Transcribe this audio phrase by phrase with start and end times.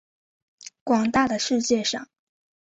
[0.83, 2.07] 广大的世界上